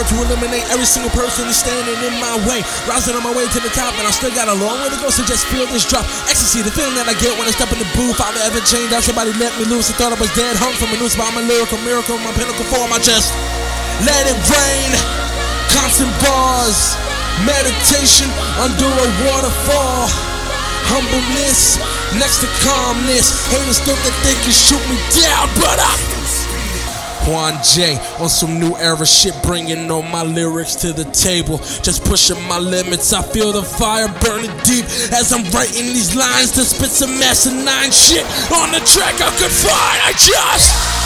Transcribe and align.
eliminate 0.00 0.64
every 0.72 0.88
single 0.88 1.12
person 1.12 1.44
standing 1.52 1.98
in 2.00 2.14
my 2.16 2.40
way. 2.48 2.64
Rising 2.88 3.12
on 3.12 3.22
my 3.22 3.34
way 3.34 3.44
to 3.44 3.60
the 3.60 3.68
top, 3.76 3.92
and 4.00 4.08
I 4.08 4.12
still 4.14 4.32
got 4.32 4.48
a 4.48 4.56
long 4.56 4.80
way 4.80 4.88
to 4.88 4.96
go, 4.96 5.12
so 5.12 5.20
just 5.24 5.44
feel 5.52 5.68
this 5.68 5.84
drop. 5.84 6.08
Ecstasy, 6.30 6.64
the 6.64 6.72
feeling 6.72 6.96
that 6.96 7.08
I 7.08 7.16
get 7.20 7.36
when 7.36 7.44
I 7.44 7.52
step 7.52 7.68
in 7.72 7.78
the 7.78 7.90
booth. 7.92 8.16
I'll 8.20 8.32
never 8.32 8.64
change. 8.64 8.88
That 8.88 9.04
somebody 9.04 9.36
let 9.36 9.52
me 9.60 9.68
loose. 9.68 9.92
I 9.92 9.94
thought 10.00 10.16
I 10.16 10.18
was 10.18 10.32
dead, 10.32 10.56
hung 10.56 10.72
from 10.80 10.94
a 10.94 10.96
noose, 10.96 11.18
I'm 11.20 11.36
lyrical 11.44 11.76
miracle. 11.84 12.16
My 12.24 12.32
pinnacle 12.32 12.64
form, 12.72 12.88
I 12.92 13.00
just 13.04 13.34
let 14.08 14.24
it 14.24 14.38
rain. 14.48 14.90
Constant 15.72 16.12
bars, 16.24 16.96
meditation 17.44 18.28
under 18.56 18.88
a 18.88 19.08
waterfall. 19.28 20.08
Humbleness 20.92 21.80
next 22.18 22.40
to 22.40 22.48
calmness. 22.64 23.32
Haters 23.48 23.80
think 23.80 23.98
that 24.04 24.16
they 24.24 24.36
can 24.44 24.52
shoot 24.52 24.82
me 24.88 24.96
down, 25.14 25.48
but 25.60 25.78
I. 25.80 26.21
hwan 27.24 27.54
jae 27.62 27.98
on 28.20 28.28
some 28.28 28.58
new 28.58 28.74
era 28.76 29.06
shit, 29.06 29.34
bringing 29.42 29.90
all 29.90 30.02
my 30.02 30.22
lyrics 30.22 30.74
to 30.76 30.92
the 30.92 31.04
table. 31.04 31.58
Just 31.82 32.04
pushing 32.04 32.40
my 32.48 32.58
limits. 32.58 33.12
I 33.12 33.22
feel 33.22 33.52
the 33.52 33.62
fire 33.62 34.08
burning 34.20 34.56
deep 34.64 34.84
as 35.12 35.32
I'm 35.32 35.44
writing 35.50 35.86
these 35.86 36.14
lines 36.14 36.52
to 36.52 36.62
spit 36.62 36.90
some 36.90 37.10
asinine 37.22 37.90
shit 37.90 38.24
on 38.52 38.72
the 38.72 38.80
track 38.84 39.14
I 39.20 39.30
could 39.38 39.50
find. 39.50 39.98
I 40.04 40.12
just. 40.12 41.01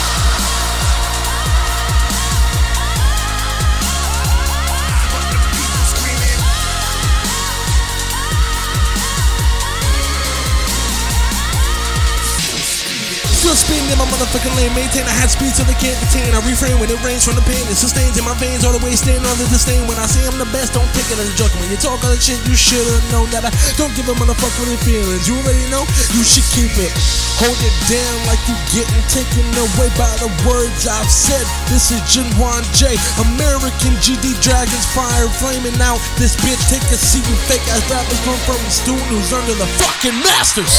Still 13.57 13.73
spinning 13.73 13.89
in 13.89 13.97
my 13.97 14.05
motherfucking 14.13 14.53
lane, 14.53 14.69
maintain 14.77 15.09
a 15.09 15.15
high 15.17 15.33
speed 15.33 15.49
so 15.57 15.65
they 15.65 15.77
can't 15.81 15.97
detain. 16.05 16.29
I 16.37 16.45
refrain 16.45 16.77
when 16.77 16.93
it 16.93 17.01
rains 17.01 17.25
from 17.25 17.41
the 17.41 17.47
pain, 17.49 17.65
it 17.73 17.81
sustains 17.81 18.13
in 18.21 18.25
my 18.29 18.37
veins 18.37 18.69
all 18.69 18.77
the 18.77 18.83
way, 18.85 18.93
staying 18.93 19.25
on 19.25 19.33
the 19.41 19.49
disdain. 19.49 19.89
When 19.89 19.97
I 19.97 20.05
say 20.05 20.21
I'm 20.29 20.37
the 20.37 20.45
best, 20.53 20.77
don't 20.77 20.85
take 20.93 21.09
it 21.09 21.17
as 21.17 21.25
a 21.25 21.37
joke. 21.41 21.57
When 21.57 21.73
you 21.73 21.81
talk 21.81 22.05
all 22.05 22.13
that 22.13 22.21
shit, 22.21 22.37
you 22.45 22.53
should've 22.53 23.01
known 23.09 23.33
that 23.33 23.49
I 23.49 23.53
don't 23.81 23.97
give 23.97 24.13
a 24.13 24.17
motherfucker 24.21 24.69
any 24.69 24.77
feelings. 24.85 25.25
You 25.25 25.41
already 25.41 25.65
know, 25.73 25.89
you 26.13 26.21
should 26.21 26.45
keep 26.53 26.69
it. 26.77 26.93
Hold 27.41 27.57
it 27.65 27.77
down 27.89 28.17
like 28.29 28.41
you 28.45 28.57
getting 28.77 29.05
taken 29.09 29.49
away 29.57 29.89
by 29.97 30.13
the 30.21 30.29
words 30.45 30.85
I've 30.85 31.09
said. 31.09 31.49
This 31.73 31.89
is 31.89 32.05
Jin 32.05 32.29
hwan 32.37 32.61
jae, 32.77 33.01
American 33.25 33.97
GD 34.05 34.37
Dragons, 34.45 34.85
fire 34.93 35.33
flaming 35.33 35.81
out. 35.81 36.05
This 36.21 36.37
bitch, 36.45 36.61
take 36.69 36.85
a 36.93 36.99
seat, 37.01 37.25
you 37.25 37.37
fake 37.49 37.65
ass 37.73 37.89
rappers 37.89 38.21
come 38.21 38.37
from 38.45 38.61
a 38.61 38.69
student 38.69 39.09
who's 39.09 39.33
under 39.33 39.57
the 39.57 39.69
fucking 39.81 40.19
masters. 40.29 40.77